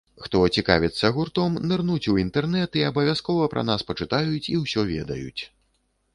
Хто 0.25 0.39
цікавіцца 0.59 1.11
гуртом, 1.17 1.59
нырнуць 1.71 2.09
у 2.13 2.17
інтэрнэт 2.23 2.79
і 2.81 2.83
абавязкова 2.89 3.51
пра 3.53 3.67
нас 3.69 3.87
пачытаюць 3.93 4.49
і 4.57 4.61
ўсё 4.65 4.89
ведаюць. 4.95 5.41